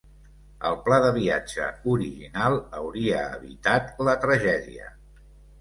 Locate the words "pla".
0.87-0.97